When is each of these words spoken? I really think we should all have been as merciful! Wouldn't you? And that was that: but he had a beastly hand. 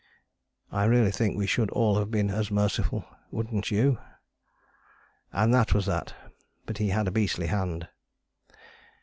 I 0.71 0.85
really 0.85 1.11
think 1.11 1.37
we 1.37 1.45
should 1.45 1.69
all 1.69 1.99
have 1.99 2.09
been 2.09 2.31
as 2.31 2.49
merciful! 2.49 3.05
Wouldn't 3.29 3.69
you? 3.69 3.99
And 5.31 5.53
that 5.53 5.75
was 5.75 5.85
that: 5.85 6.15
but 6.65 6.79
he 6.79 6.89
had 6.89 7.07
a 7.07 7.11
beastly 7.11 7.45
hand. 7.45 7.87